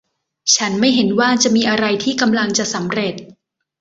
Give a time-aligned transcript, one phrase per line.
[0.55, 3.15] ฉันไม่เห็นว่าจะมีอะไรที่กำลังจะสำเร็จ